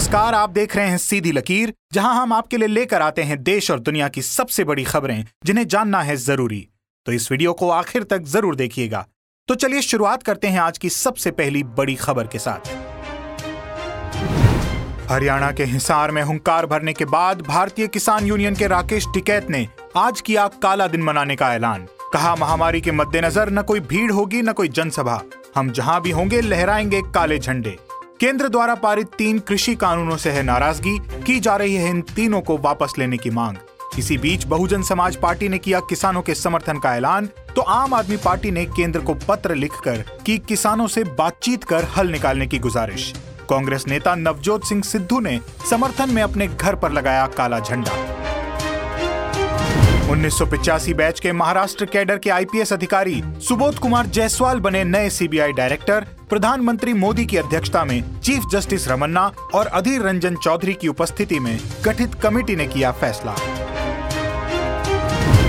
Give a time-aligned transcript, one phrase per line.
[0.00, 3.70] नमस्कार, आप देख रहे हैं सीधी लकीर, जहाँ हम आपके लिए लेकर आते हैं देश
[3.70, 6.68] और दुनिया की सबसे बड़ी खबरें, जिन्हें जानना है ज़रूरी।
[7.06, 9.04] तो इस वीडियो को आखिर तक ज़रूर देखिएगा।
[9.48, 12.70] तो चलिए शुरुआत करते हैं आज की सबसे पहली बड़ी खबर के साथ।
[15.10, 19.66] हरियाणा के हिसार में हुंकार भरने के बाद भारतीय किसान यूनियन के राकेश टिकैत ने
[19.96, 24.42] आज किया काला दिन मनाने का ऐलान। कहा, महामारी के मद्देनजर न कोई भीड़ होगी,
[24.42, 25.22] न कोई जनसभा।
[25.56, 27.78] हम जहाँ भी होंगे, लहराएँगे काले झंडे।
[28.20, 32.40] केंद्र द्वारा पारित तीन कृषि कानूनों से है नाराज़गी। की जा रही है इन तीनों
[32.40, 33.56] को वापस लेने की मांग।
[33.98, 38.16] इसी बीच बहुजन समाज पार्टी ने किया किसानों के समर्थन का ऐलान। तो आम आदमी
[38.16, 43.12] पार्टी ने केंद्र को पत्र लिखकर की किसानों से बातचीत कर हल निकालने की गुजारिश।
[43.50, 45.38] कांग्रेस नेता नवजोत सिंह सिद्धू ने
[45.70, 47.92] समर्थन में अपने घर पर लगाया काला झंडा।
[50.10, 50.38] उन्नीस
[50.96, 56.92] बैच के महाराष्ट्र कैडर के आईपीएस अधिकारी सुबोध कुमार जायसवाल बने नए सीबीआई डायरेक्टर, प्रधानमंत्री
[56.92, 62.14] मोदी की अध्यक्षता में चीफ जस्टिस रमन्ना और अधीर रंजन चौधरी की उपस्थिति में गठित
[62.14, 63.34] कमेटी ने किया फैसला।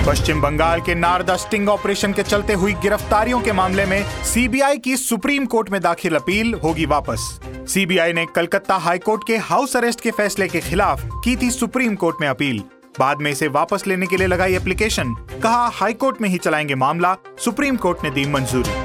[0.06, 4.96] पश्चिम बंगाल के नारदा स्टिंग ऑपरेशन के चलते हुई गिरफ्तारियों के मामले में सीबीआई की
[4.96, 10.10] सुप्रीम कोर्ट में दाखिल अपील होगी वापस। सीबीआई ने कलकत्ता हाईकोर्ट के हाउस अरेस्ट के
[10.10, 12.62] फैसले के खिलाफ की थी सुप्रीम कोर्ट में अपील।
[12.98, 17.16] बाद में इसे वापस लेने के लिए लगाई एप्लीकेशन कहा हाईकोर्ट में ही चलाएँगे मामला
[17.38, 18.80] सुप्रीम कोर्ट ने दी मंजूरी।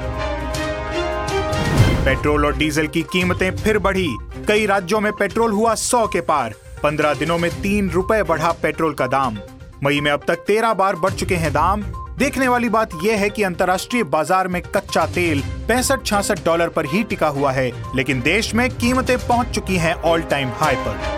[2.04, 4.08] पेट्रोल और डीजल की कीमतें फिर बढ़ी।
[4.48, 8.94] कई राज्यों में पेट्रोल हुआ सौ के पार। पंद्रह दिनों में तीन रुपए बढ़ा पेट्रोल
[8.94, 9.38] का दाम।
[9.84, 11.82] मई में अब तक तेरह बार बढ़ चुके हैं दाम।
[12.18, 16.86] देखने वाली बात यह है कि अंतर्राष्ट्रीय बाज़ार में कच्चा तेल पैंसठ छियासठ डॉलर पर
[16.86, 21.17] ही टिका हुआ है, लेकिन देश में कीमतें पहुँच चुकी हैं ऑल टाइम हाई पर।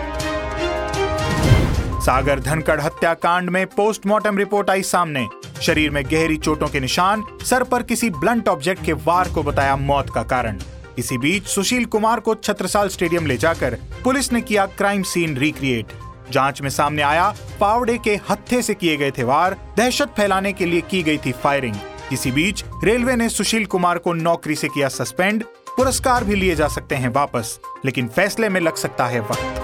[2.01, 5.27] सागर धनखड़ हत्याकांड में पोस्टमार्टम रिपोर्ट आई सामने।
[5.61, 9.75] शरीर में गहरी चोटों के निशान, सर पर किसी ब्लंट ऑब्जेक्ट के वार को बताया
[9.75, 10.59] मौत का कारण।
[10.97, 15.93] इसी बीच सुशील कुमार को छत्रसाल स्टेडियम ले जाकर पुलिस ने किया क्राइम सीन रिक्रिएट
[16.31, 20.65] जाँच में सामने आया पावड़े के हत्थे से किए गए थे वार, दहशत फैलाने के
[20.65, 21.75] लिए की गई थी फायरिंग
[22.13, 25.43] इसी बीच रेलवे ने सुशील कुमार को नौकरी से किया सस्पेंड
[25.77, 29.60] पुरस्कार भी लिए जा सकते हैं वापस, लेकिन फैसले में लग सकता है वक्त।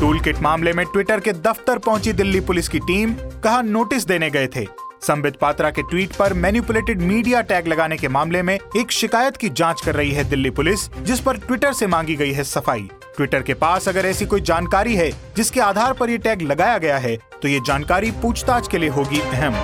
[0.00, 3.12] टूल किट मामले में ट्विटर के दफ्तर पहुँची दिल्ली पुलिस की टीम,
[3.44, 4.64] कहा नोटिस देने गए थे।
[5.02, 9.48] संबित पात्रा के ट्वीट पर मैनिपुलेटेड मीडिया टैग लगाने के मामले में एक शिकायत की
[9.50, 13.42] जाँच कर रही है दिल्ली पुलिस, जिस पर ट्विटर से मांगी गई है सफ़ाई। ट्विटर
[13.42, 17.16] के पास अगर ऐसी कोई जानकारी है, जिसके आधार पर ये टैग लगाया गया है
[17.42, 19.54] तो ये जानकारी पूछताछ के लिए होगी अहम।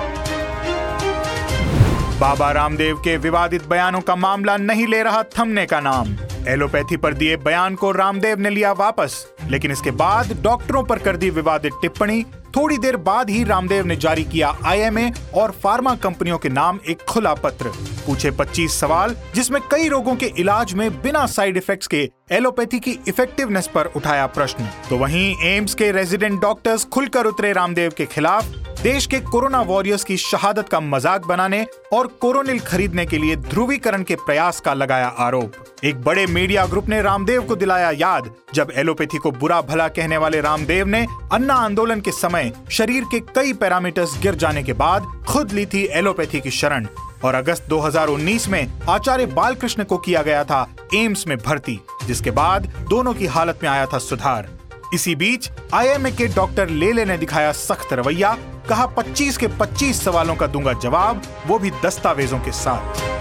[2.19, 6.15] बाबा रामदेव के विवादित बयानों का मामला नहीं ले रहा थमने का नाम।
[6.47, 11.17] एलोपैथी पर दिए बयान को रामदेव ने लिया वापस। लेकिन इसके बाद डॉक्टरों पर कर
[11.17, 12.23] दी विवादित टिप्पणी।
[12.55, 17.01] थोड़ी देर बाद ही रामदेव ने जारी किया आईएमए और फार्मा कंपनियों के नाम एक
[17.09, 17.71] खुला पत्र।
[18.05, 22.97] पूछे 25 सवाल, जिसमें कई रोगों के इलाज में बिना साइड इफेक्ट्स के एलोपैथी की
[23.07, 28.45] इफेक्टिवनेस पर उठाया प्रश्न। तो वहीं एम्स के रेजिडेंट डॉक्टर्स खुलकर उतरे रामदेव के खिलाफ।
[28.83, 34.03] देश के कोरोना वॉरियर्स की शहादत का मज़ाक बनाने और कोरोनिल खरीदने के लिए ध्रुवीकरण
[34.03, 35.51] के प्रयास का लगाया आरोप।
[35.83, 40.17] एक बड़े मीडिया ग्रुप ने रामदेव को दिलाया याद, जब एलोपैथी को बुरा भला कहने
[40.17, 45.25] वाले रामदेव ने अन्ना आंदोलन के समय शरीर के कई पैरामीटर्स गिर जाने के बाद
[45.27, 46.87] खुद ली थी एलोपैथी की शरण।
[47.23, 52.65] और अगस्त 2019 में आचार्य बालकृष्ण को किया गया था एम्स में भर्ती, जिसके बाद
[52.89, 54.49] दोनों की हालत में आया था सुधार।
[54.93, 58.37] इसी बीच आईएमए के डॉक्टर लेले ने दिखाया सख्त रवैया,
[58.69, 63.16] कहा 25 के 25 सवालों का दूँगा जवाब, वो भी दस्तावेजों के साथ।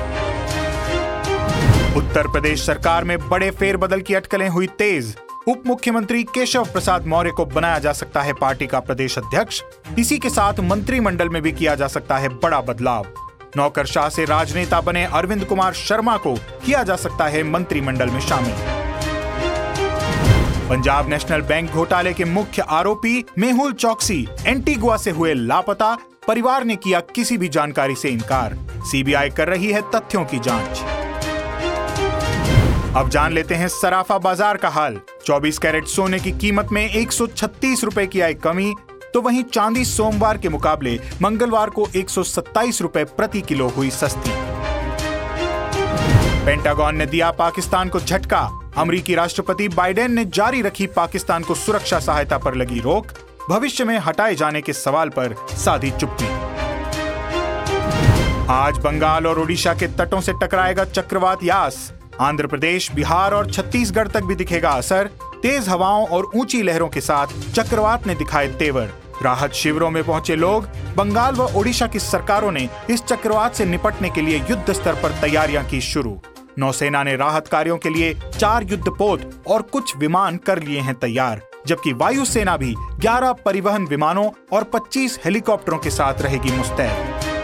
[1.96, 5.14] उत्तर प्रदेश सरकार में बड़े फेरबदल की अटकलें हुई तेज।
[5.48, 9.62] उप मुख्यमंत्री केशव प्रसाद मौर्य को बनाया जा सकता है पार्टी का प्रदेश अध्यक्ष।
[9.98, 13.06] इसी के साथ मंत्रिमंडल में भी किया जा सकता है बड़ा बदलाव।
[13.56, 16.34] नौकरशाह से राजनेता बने अरविंद कुमार शर्मा को
[16.66, 18.52] किया जा सकता है मंत्रिमंडल में शामिल।
[20.68, 25.96] पंजाब नेशनल बैंक घोटाले के मुख्य आरोपी मेहुल चौकसी एंटीगुआ से हुए लापता,
[26.28, 28.58] परिवार ने किया किसी भी जानकारी से इनकार।
[28.90, 30.84] सीबीआई कर रही है तथ्यों की जाँच।
[32.96, 37.12] अब जान लेते हैं सराफा बाज़ार का हाल। 24 कैरेट सोने की कीमत में एक
[37.84, 38.72] रुपए की आई कमी
[39.14, 42.10] तो वहीं चांदी सोमवार के मुकाबले मंगलवार को एक
[42.80, 44.30] रुपए प्रति किलो हुई सस्ती।
[46.46, 48.40] पेंटागन ने दिया पाकिस्तान को झटका।
[48.76, 53.12] अमरीकी राष्ट्रपति बाइडेन ने जारी रखी पाकिस्तान को सुरक्षा सहायता पर लगी रोक।
[53.50, 56.28] भविष्य में हटाए जाने के सवाल पर साधी चुप्पी।
[58.52, 64.08] आज बंगाल और ओडिशा के तटों से टकराएगा चक्रवात यास। आंध्र प्रदेश, बिहार और छत्तीसगढ़
[64.08, 65.10] तक भी दिखेगा असर।
[65.42, 68.92] तेज हवाओं और ऊँची लहरों के साथ चक्रवात ने दिखाए तेवर।
[69.22, 74.10] राहत शिविरों में पहुँचे लोग, बंगाल व ओडिशा की सरकारों ने इस चक्रवात से निपटने
[74.10, 76.18] के लिए युद्ध स्तर पर तैयारियाँ की शुरू।
[76.58, 81.42] नौसेना ने राहत कार्यों के लिए चार युद्धपोत और कुछ विमान कर लिए हैं तैयार,
[81.66, 87.35] जबकि वायुसेना भी 11 परिवहन विमानों और 25 हेलीकॉप्टरों के साथ रहेगी मुस्तैद।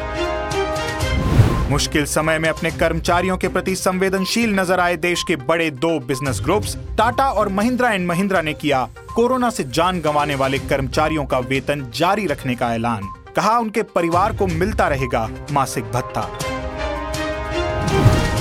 [1.72, 6.40] मुश्किल समय में अपने कर्मचारियों के प्रति संवेदनशील नज़र आए देश के बड़े दो बिज़नेस
[6.44, 8.82] ग्रुप्स टाटा और महिंद्रा एंड महिंद्रा ने किया
[9.14, 14.36] कोरोना से जान गंवाने वाले कर्मचारियों का वेतन जारी रखने का ऐलान। कहा, उनके परिवार
[14.36, 16.28] को मिलता रहेगा मासिक भत्ता।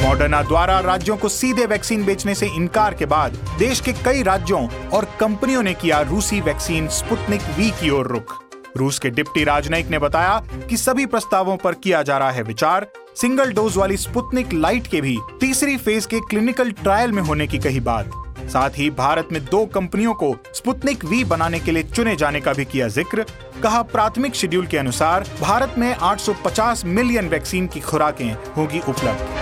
[0.03, 4.67] मॉडर्ना द्वारा राज्यों को सीधे वैक्सीन बेचने से इनकार के बाद देश के कई राज्यों
[4.89, 8.39] और कंपनियों ने किया रूसी वैक्सीन स्पुतनिक वी की ओर रुख।
[8.77, 10.37] रूस के डिप्टी राजनयिक ने बताया
[10.69, 14.99] कि सभी प्रस्तावों पर किया जा रहा है विचार। सिंगल डोज वाली स्पुतनिक लाइट के
[15.01, 18.11] भी तीसरी फ़ेज़ के क्लिनिकल ट्रायल में होने की कही बात।
[18.49, 22.53] साथ ही भारत में दो कंपनियों को स्पुतनिक वी बनाने के लिए चुने जाने का
[22.53, 23.25] भी किया ज़िक्र।
[23.63, 29.39] कहा प्राथमिक शेड्यूल के अनुसार भारत में 850 मिलियन वैक्सीन की खुराकें होगी उपलब्ध।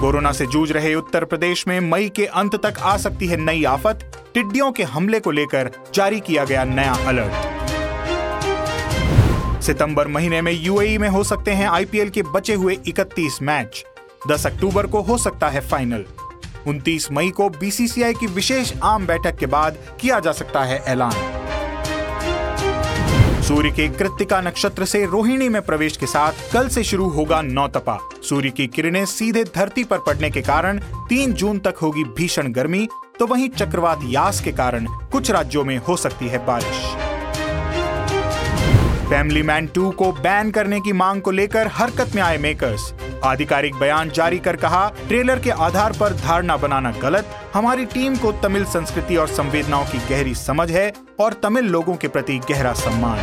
[0.00, 3.64] कोरोना से जूझ रहे उत्तर प्रदेश में मई के अंत तक आ सकती है नई
[3.64, 7.65] आफत। टिड्डियों के हमले को लेकर जारी किया गया नया अलर्ट।
[9.66, 13.84] सितंबर महीने में यूएई में हो सकते हैं आईपीएल के बचे हुए 31 मैच।
[14.28, 16.04] 10 अक्टूबर को हो सकता है फाइनल।
[16.68, 21.12] 29 मई को बीसीसीआई की विशेष आम बैठक के बाद किया जा सकता है ऐलान।
[23.42, 27.98] सूर्य के कृतिका नक्षत्र से रोहिणी में प्रवेश के साथ कल से शुरू होगा नौतपा।
[28.22, 32.86] सूर्य की किरणें सीधे धरती पर पड़ने के कारण 3 जून तक होगी भीषण गर्मी
[33.18, 37.05] तो वहीं चक्रवात यास के कारण कुछ राज्यों में हो सकती है बारिश।
[39.08, 42.92] फैमिली मैन 2 को बैन करने की मांग को लेकर हरकत में आए मेकर्स
[43.24, 48.32] आधिकारिक बयान जारी कर कहा ट्रेलर के आधार पर धारणा बनाना गलत, हमारी टीम को
[48.42, 53.18] तमिल संस्कृति और संवेदनाओं की गहरी समझ है और तमिल लोगों के प्रति गहरा सम्मान।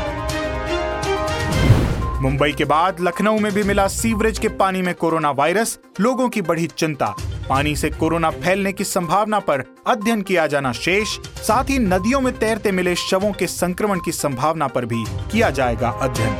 [2.22, 6.42] मुंबई के बाद लखनऊ में भी मिला सीवरेज के पानी में कोरोना वायरस, लोगों की
[6.42, 7.14] बढ़ी चिंता।
[7.50, 12.34] पानी से कोरोना फैलने की संभावना पर अध्ययन किया जाना शेष, साथ ही नदियों में
[12.40, 16.34] तैरते मिले शवों के संक्रमण की संभावना पर भी किया जाएगा अध्ययन।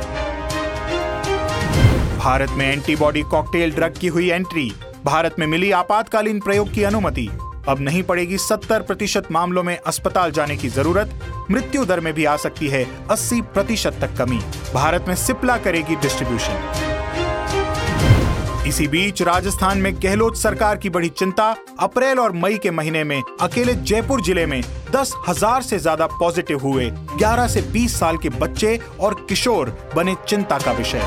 [2.18, 4.72] भारत में एंटीबॉडी कॉकटेल ड्रग की हुई एंट्री।
[5.04, 7.28] भारत में मिली आपातकालीन प्रयोग की अनुमति।
[7.68, 11.20] अब नहीं पड़ेगी 70 प्रतिशत मामलों में अस्पताल जाने की ज़रूरत।
[11.50, 14.40] मृत्यु दर में भी आ सकती है 80 प्रतिशत तक कमी।
[14.74, 16.93] भारत में सिप्ला करेगी डिस्ट्रीब्यूशन।
[18.66, 21.44] इसी बीच राजस्थान में गहलोत सरकार की बड़ी चिंता,
[21.80, 24.60] अप्रैल और मई के महीने में अकेले जयपुर ज़िले में
[24.92, 26.88] दस हज़ार से ज़्यादा पॉजिटिव हुए।
[27.18, 31.02] 11 से 20 साल के बच्चे और किशोर बने चिंता का विषय।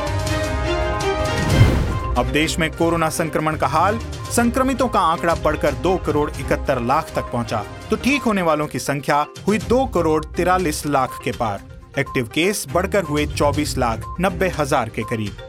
[2.18, 4.00] अब देश में कोरोना संक्रमण का हाल,
[4.32, 8.80] संक्रमितों का आंकड़ा बढ़कर दो करोड़ इकहत्तर लाख तक पहुँचा। तो ठीक होने वालों की
[8.80, 14.50] संख्या हुई दो करोड़ तिरालीस लाख के पार। एक्टिव केस बढ़कर हुए चौबीस लाख नब्बे
[14.50, 15.47] हज़ार के करीब।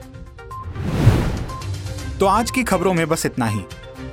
[2.20, 3.61] तो आज की खबरों में बस इतना ही।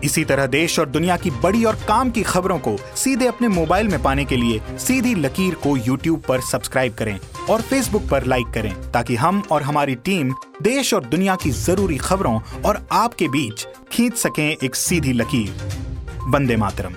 [0.03, 3.87] इसी तरह देश और दुनिया की बड़ी और काम की खबरों को सीधे अपने मोबाइल
[3.87, 7.17] में पाने के लिए सीधी लकीर को यूट्यूब पर सब्सक्राइब करें
[7.49, 11.97] और फेसबुक पर लाइक करें ताकि हम और हमारी टीम देश और दुनिया की ज़रूरी
[11.97, 15.55] खबरों और आपके बीच खींच सकें एक सीधी लकीर।
[16.27, 16.93] वंदे मातरम।